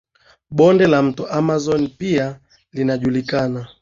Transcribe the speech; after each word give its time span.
Bonde 0.57 0.87
la 0.87 1.01
mto 1.03 1.23
la 1.27 1.31
Amazon 1.37 1.89
pia 1.97 2.39
linajulikana 2.71 3.67